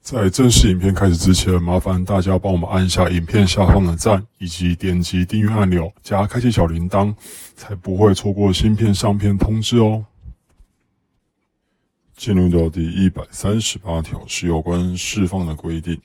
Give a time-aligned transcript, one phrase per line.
[0.00, 7.14] 在正式影片开始之前，麻烦大家帮我们按一下影片下方的赞，以及点击订阅按钮，加开启小铃铛，
[7.54, 10.06] 才不会错过新片上片通知哦。
[12.16, 16.00] 进入到第一百三十八条，是有关释放的规定。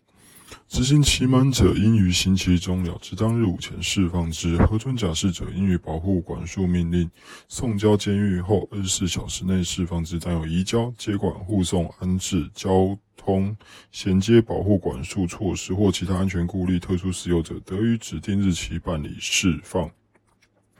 [0.67, 7.09] 执行期满者，应于刑期终了之当日午前释放之；核准假释者，应于保护管束命令
[7.47, 10.17] 送交监狱后二十四小时内释放之。
[10.19, 13.55] 但有移交、接管、护送、安置、交通
[13.91, 19.89] 衔接保护管束措施或其他安全顾虑特殊事由者，得于指定日期办理释放。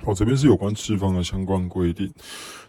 [0.06, 2.12] 哦，这边是有关释放的相关规定。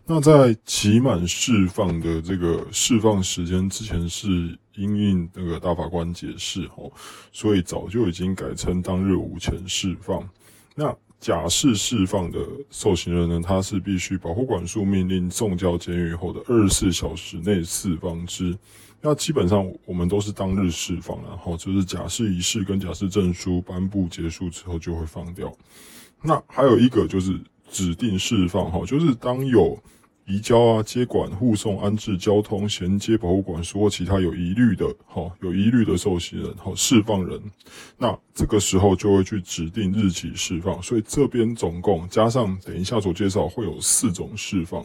[0.06, 4.28] 那在期满释放的这个释放时间之前，是
[4.74, 6.92] 因应那个大法官解释，哦，
[7.32, 10.28] 所以早就已经改成当日午前释放。
[10.74, 12.38] 那假释释放的
[12.70, 18.56] 受刑人呢，他是必须保护管束命令送交监狱后的二十四小时内释放之。
[19.00, 25.50] 那基本上我们都是当日释放，然后就是假释仪式跟假释证书颁布结束之后就会放掉。
[26.26, 27.38] 那还有一个就是
[27.70, 29.78] 指定释放，哈，就是当有
[30.26, 37.38] 移交啊、接管、护送、安置、交通、衔接、保护管束或其他有疑虑的，哈，有疑虑的受刑人，哈，释放人，
[37.98, 40.82] 那这个时候就会去指定日期释放。
[40.82, 44.82] 所以这边总共加上等一下所介绍会有四种释放。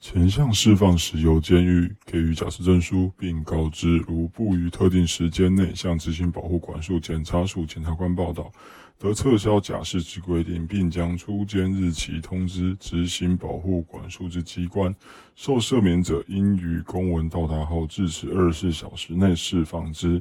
[0.00, 8.50] 前项释放时，由监狱给予假释证书，并告知，如不于特定时间内向执行保护管束检察署检察官报道，
[8.98, 14.92] 得撤销假释之规定，并将出监日期通知执行保护管束之机关。
[15.36, 20.20] 受赦免者，应于公文到达后至此二十四小时内释放之。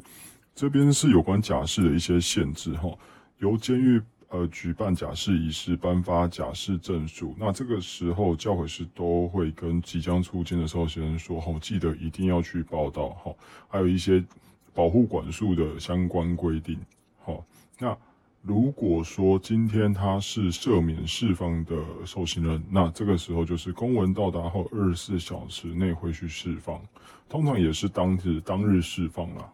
[0.54, 2.90] 这边是有关假释的一些限制，哈，
[3.38, 4.02] 由监狱。
[4.30, 7.34] 呃，举办假释仪式，颁发假释证书。
[7.38, 13.36] 那这个时候，教诲师都会跟即将出监的受刑人说：“好，记得一定要去报道。”好，
[13.68, 14.24] 还有一些
[14.72, 16.80] 保护管束的相关规定。
[17.24, 17.44] 好，
[17.80, 17.98] 那
[18.44, 21.76] 如果说今天他是赦免释放的
[22.06, 26.80] 受刑人，那这个时候就是公文到达后二十四小时内会去释放，
[27.28, 29.54] 通常也是当日当日释放了。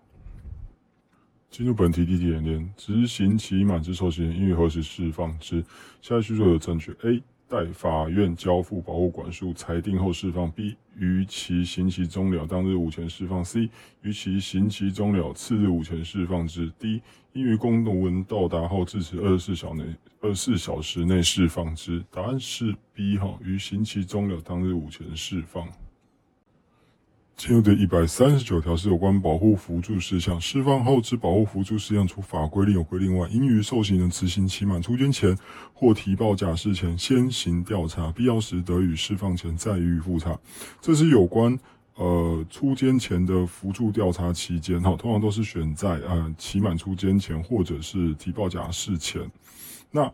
[1.56, 5.64] 进入本题第一点点，执行期满之受刑人应于何时释放之？
[6.02, 7.24] 下列叙述有正确：A.
[7.48, 10.76] 待法院交付保护管束裁定后释放；B.
[10.98, 13.70] 于其刑期终了当日午前释放；C.
[14.02, 17.00] 于其刑期终了次日午前释放之；D.
[17.32, 19.86] 因于公文到达后至此二十四小内
[20.20, 22.04] 二十四小时内释放之。
[22.12, 25.66] 答案是 B 哈，于刑期终了当日午前释放。
[27.38, 30.40] 进入的一百三十九条是有关保护辅助事项。
[30.40, 35.38] 释放后之保护辅助事项，除法规另有规定外，应于受刑人执行期满出监前
[35.74, 40.40] 或提报假释前先行调查，必要时得与释放前再予以复查。
[40.80, 41.60] 这是有关
[41.96, 49.30] 呃出监前的辅助调查期间，哈，通常都是选在呃期满出监前或者是提报假释前。
[49.92, 50.10] 那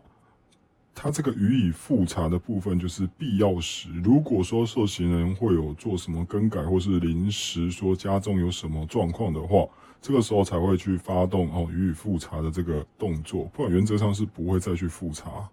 [0.94, 9.66] 他这个予以复查的部分，就是必要时，如果说受刑人会有做什么更改，或是临时说家中有什么状况的话，
[10.00, 15.48] 这个时候才会去发动哦予以复查的这个动作，不然原则上是不会再去复查。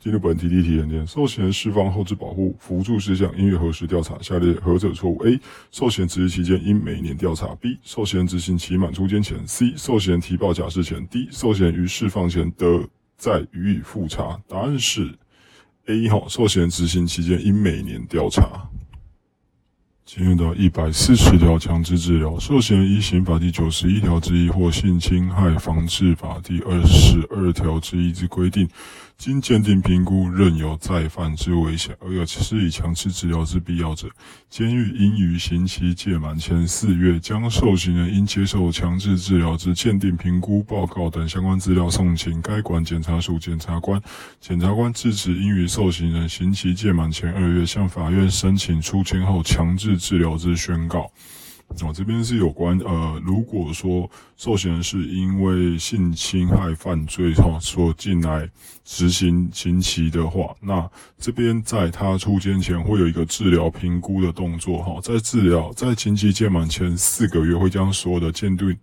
[0.00, 4.18] 进入本题第一题演练：受刑人释放后置保护辅助事项应于何时调查？
[4.20, 5.38] 下列何者错误？A.
[5.70, 7.54] 受刑执行期间应每年调查。
[7.54, 7.78] B.
[7.84, 9.46] 受刑执行期满出监前。
[9.46, 9.72] C.
[9.76, 11.06] 受刑人提报假释前。
[11.06, 11.28] D.
[11.30, 12.84] 受刑人于释放前得。
[13.22, 15.16] 再予以复查，答案是
[15.86, 16.24] A 哈。
[16.28, 18.68] 受刑执行期间应每年调查。
[20.04, 28.68] 今天到一百四十条强制治疗，受刑人依刑法第九十一条之一或性侵害防治法第二十二条之一之规定，
[29.22, 34.08] 经鉴定评估仍有再犯之危险，而有施以强制治疗之必要者，
[34.50, 44.02] 监狱应于刑期届满前四月，将受刑人应接受强制治疗之鉴定评估报告等相关资料送请该管检察署检察官。
[44.40, 51.08] 检察官自此应于受刑人刑期届满前二月，向法院申请出监后强制治疗之宣告。
[51.80, 58.48] 哦，这边是有关呃，如果说受刑人是因为性侵害犯罪哈，所进来
[58.84, 60.88] 执行刑期的话，那
[61.18, 68.76] 这边在他出监前会有一个治疗评估的动作哈，在治疗在刑期届满前四个月，会将所有的鉴定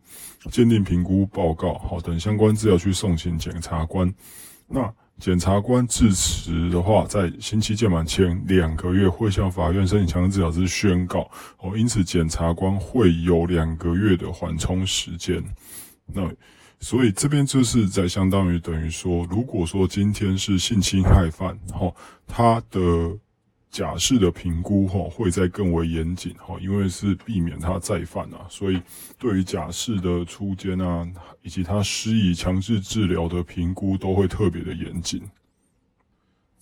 [0.51, 4.13] 鉴定评估报告好等相关资料去送请检察官，
[4.67, 4.93] 那。
[5.19, 11.29] 检察官致辞的话，在刑期届满前两个月会向法院申请强制治疗之宣告
[11.59, 15.43] 哦，因此检察官会有两个月的缓冲时间。
[16.07, 16.31] 那
[16.79, 21.93] 所以这边就是在相当于等于说，如果说今天是性侵害犯，哈，
[22.25, 22.79] 他的。
[23.71, 28.81] 假释的评估哈会再更为严谨哈，因为是避免他再犯啊，所以
[29.17, 31.07] 对于假释的出监啊，
[31.43, 35.21] 以及他施以强制治疗的评估都会特别的严谨。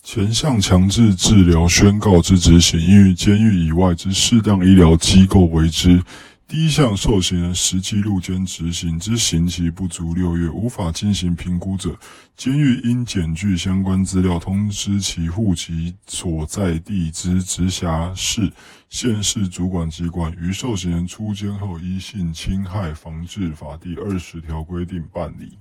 [0.03, 6.01] 前项强制治疗宣告之执行，应于监狱以外之适当医疗机构为之。
[6.47, 11.93] 第一项受刑人实际入监执行之刑期不足六月，无法进行评估者，
[12.37, 18.49] 监狱应检具相关资料，通知其户籍所在地之直辖市、
[18.87, 25.57] 县市主管机关，于受刑人出监后依性侵害防治法第二十条规定办理。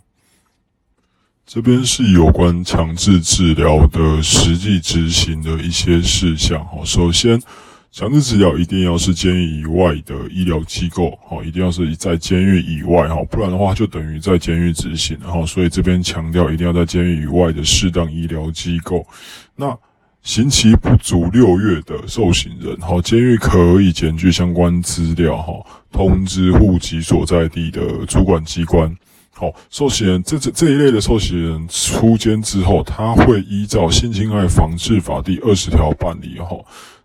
[1.45, 6.65] 这边是有关强制治疗的实际执行的一些事项。
[6.65, 7.43] 哈，首先。
[7.97, 19.03] 强制治疗一定要是监狱以外的医疗机构，好，一定要是在监狱以外，哈，不然的话就等于在监狱执行，哈，所以这边强调一定要在监狱以外的适当医疗机构。
[19.55, 19.75] 那
[20.23, 25.55] 刑期不足六月的受刑人，哈，监狱可以检具相关资料，哈，
[25.91, 28.95] 通知户籍所在地的主管机关。
[29.33, 36.59] 好，受刑人这这这一类的受刑人出监之后，他会依照性侵害防治法第二十条办理，哈。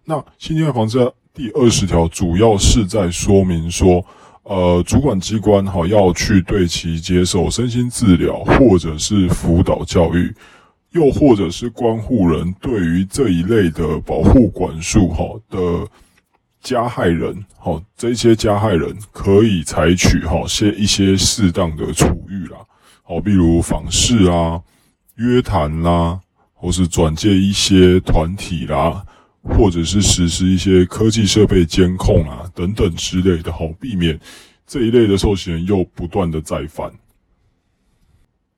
[0.06, 4.03] 那性侵害防治第二十条主要是在说明说，
[4.44, 10.36] 呃，主管机关哈要去对其接受身心治疗，或者是辅导教育，
[10.92, 15.88] 又或者是关护人对于这一类的保护管束哈的
[16.62, 22.57] 加害人，好这些加害人可以采取哈些一些适当的处遇啦，
[23.04, 24.59] 好，比如访视啊、
[25.15, 26.19] 约谈啦，
[26.54, 29.06] 或是转介一些团体啦。
[29.43, 34.19] 或者是实施一些科技设备监控啊等等之类的，好避免
[34.67, 36.91] 这一类的受刑人又不断的再犯。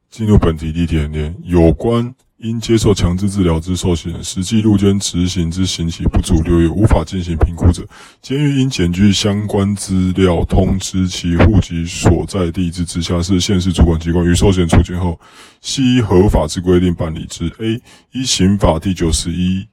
[0.09, 7.83] 进入本题第一点，有关因接受强制治疗之受刑人，实际入监执行之刑期不足六月，无法进行评估者，
[8.21, 15.19] 监狱应检具相关资料，通知其户籍所在地之直辖市、县市主管机关，于受刑人出监后，
[15.61, 17.47] 系依合法之规定办理之。
[17.59, 17.81] A.
[18.11, 19.65] 依刑法第九十一。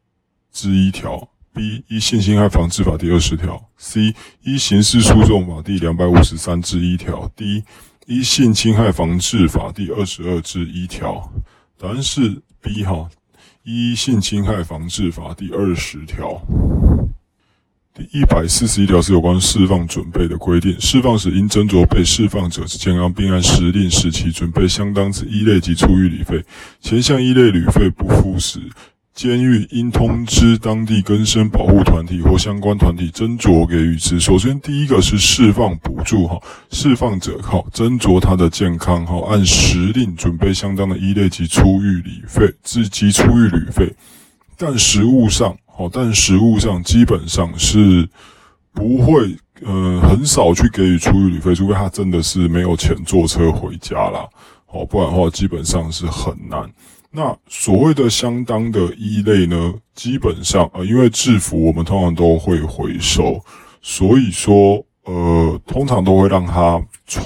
[0.53, 7.63] 之一条，B 依性侵害防治法第二十条，C 依刑事诉讼法第两百五十三之一条，D
[8.07, 11.33] 依性侵害防治法第二十二之一条。
[11.79, 13.09] 答案是 B 哈，
[13.63, 16.41] 依性侵害防治法第二十条。
[17.93, 26.43] 第一百四十一条是有关释放准备的规定，释放时应斟酌被释放者之健康，并按时令使其准备相当之一类及出狱旅费。
[26.81, 28.61] 前项一类旅费不付时。
[29.15, 34.19] 监狱应通知当地根生保护团体或相关团体斟酌给予之。
[34.19, 36.41] 首先，第一个是释放补助，哈，
[36.71, 43.95] 释放者哈斟酌他的健康，哈，按时令准备相当的一类及出狱旅费，及及出狱旅费。
[44.57, 48.09] 但实物上，哈，但实物上基本上是
[48.73, 54.27] 不会，呃，很少去给予出狱旅费，除非他真的是没有钱坐车回家啦，
[54.67, 56.71] 好，不然的话基本上是很难。
[57.13, 63.45] 那所谓的相当的一类呢，基本上呃，因为制服我们通常都会回收，
[63.83, 66.81] 所以说呃，通常都会让他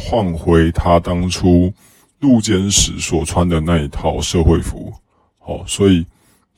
[0.08, 1.70] 换回他当初
[2.18, 4.90] 入监时所穿的那一套社会服。
[5.38, 6.06] 好，所以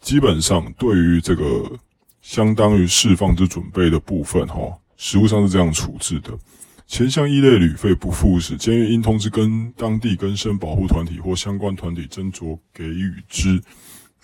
[0.00, 1.68] 基本上对于这个
[2.22, 4.56] 相当于释放之准备的部分，哈，
[4.96, 6.30] 实物上是这样处置的。
[6.86, 13.60] 前项一类旅费不付时，监狱应通知跟当地更生保护团体或相关团体斟酌给予之。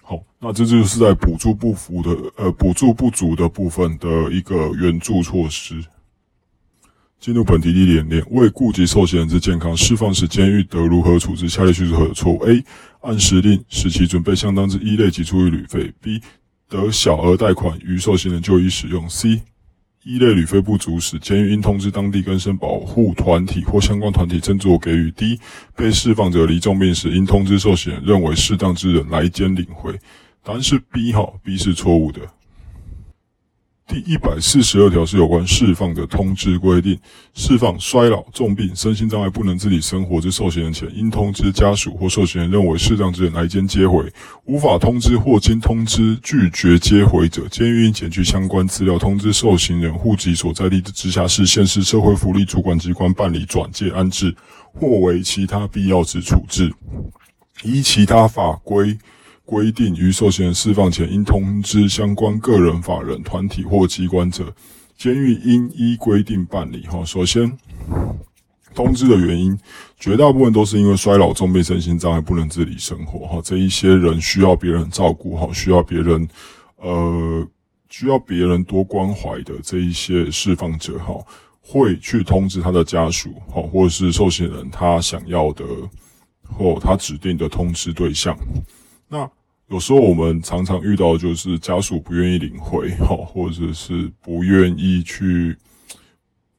[0.01, 5.85] 好，那这就是在补助不符的呃补助不足的部分的一个援助措施。
[7.19, 12.65] 进入本题第一点，为顾及受刑人之健康，释放时监狱得如何处置下列叙述何错误？A.
[13.01, 16.21] 按时令使其准备相当之一类及出于旅费；B
[16.69, 19.41] 得小额贷款于受刑人就医使用；C
[20.05, 25.39] 一类旅费不足时，监狱应通知当地更生保护团体或相关团体斟酌给予；D
[25.77, 29.97] 被释放者离重病时，应通知受刑人认为适当之人来监领回。
[30.43, 32.21] 答案是 B 哈，B 是错误的。
[33.93, 36.99] 第一百四十二条是有关释放的通知规定，
[37.35, 44.03] 释放衰老、重病、身心障碍不能自理生活之受刑人前，应通知家属或受刑人认为适当之人来监接回；
[44.47, 54.35] 无法通知或经通知拒绝接回者，监狱应检具相关资料，通知受刑人户籍所在地的直辖市、县市社会福利主管机关办理转介安置，
[54.73, 56.73] 或为其他必要之处置，
[57.63, 58.97] 依其他法规。
[59.45, 64.55] 规定于受刑人释放前，应通知相关个人、法人、团体或机关者，
[64.97, 66.87] 监狱应依规定办理。
[66.87, 67.51] 哈，首先
[68.75, 69.59] 通知的原因，
[69.99, 73.27] 绝大部分都是因为衰老、重病、身心障碍不能自理生活。
[73.27, 76.27] 哈，这一些人需要别人照顾，哈，需要别人，
[76.77, 77.47] 呃，
[77.91, 81.15] 需要别人多关怀的这一些释放者，哈，
[81.61, 85.65] 会去通知他的家属，哈，或者是受刑人他想要的
[86.43, 88.35] 或他指定的通知对象。
[89.13, 89.31] 那
[89.69, 95.55] 有时候我们常常遇到，就是家属不愿意领回，哈， 或者是不愿意去，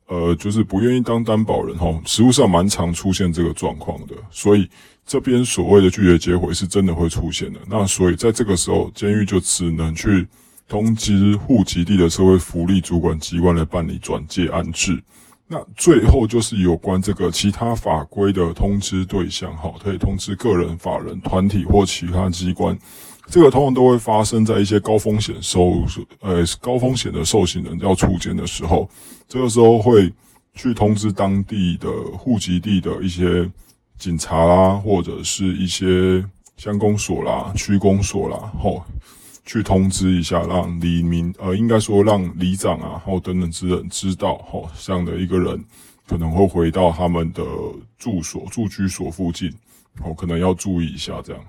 [0.05, 4.13] 呃，就是不愿意当担保人，哈，实务上蛮常出现这个状况的。
[4.29, 4.69] 所以
[5.03, 7.60] 这边所谓的拒绝接回是真的会出现的。
[7.67, 10.27] 那所以在这个时候，监狱就只能去
[10.67, 15.01] 通知户籍地的社会福利主管机关来办理转介安置。
[15.48, 22.78] 那最后就是有关这个其他法规的通知对象，哈，可以通知个人、法人、团体或其他机关。
[23.28, 25.84] 这个通常都会发生在一些高风险收，
[26.22, 28.90] 呃，高风险的受刑人要出监的时候，
[29.28, 30.12] 这个时候会
[30.56, 33.50] 去通知当地的户籍地的一些
[33.98, 36.24] 警察啦，或者是一些
[36.58, 38.84] 乡公所啦、区公所啦，吼。
[39.46, 45.64] 去通知一下，让李明，呃，应该说让里长啊，或等等之人知道，吼，这样的一个人
[46.08, 47.44] 可能会回到他们的
[47.98, 49.54] 住所、住居所附近，
[50.02, 51.44] 哦，可能要注意一下这样。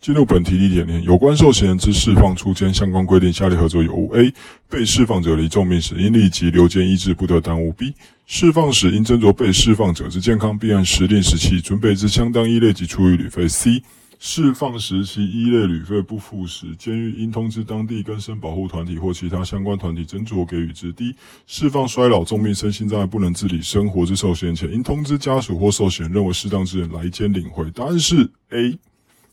[0.00, 4.32] 进入本题第一点，有关受刑人之释放出监相关规定，下列何者有误？A.
[4.66, 7.70] 被释放者离重病时，应立即留监医治，不得耽误。
[7.72, 7.92] B.
[8.26, 13.46] 释放时应斟酌被释放者之健康，并按时令时期准备之相当一类及出于旅费。
[13.46, 13.82] C.
[14.22, 20.92] 释放时期一类旅费不付时，监狱应通知当地更生保护团体或其他相关团体斟酌给予之。
[20.92, 21.14] 第一
[21.46, 27.70] 释放衰老、重病、身心障碍不能自理生活之受刑人前，应通知家属或受刑人认为适当之人来监领回。
[27.70, 28.78] 答案是 A。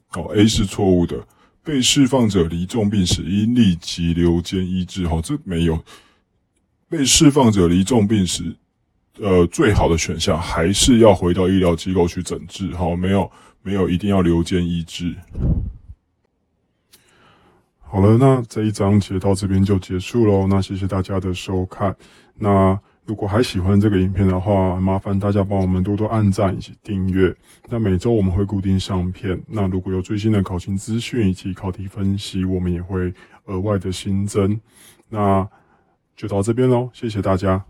[0.07, 1.27] 好，A 是错误的。
[1.65, 5.05] 被释放者离重病时，应立即留监医治。
[5.05, 5.83] 好，这没有。
[6.87, 8.55] 被释放者离重病时，
[9.19, 12.73] 呃，最好的选项还是要回到医疗机构去诊治。
[12.73, 13.29] 好，没有。
[13.67, 15.13] 没有一定要留间医治。
[17.81, 20.47] 好了，那这一章节到这边就结束喽。
[20.47, 21.93] 那谢谢大家的收看。
[22.35, 27.35] 那如果还喜欢这个影片的话，麻烦大家帮我们多多按赞以及订阅。
[27.67, 29.37] 那每周我们会固定上片。
[29.45, 33.13] 那如果有最新的考勤资讯以及考题分析，我们也会
[33.47, 34.57] 额外的新增。
[35.09, 35.45] 那
[36.15, 37.61] 就到这边喽，谢谢大家。